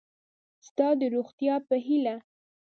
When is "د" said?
0.99-1.01